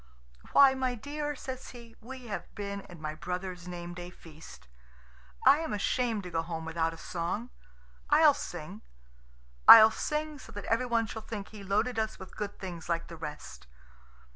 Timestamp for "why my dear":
0.53-1.35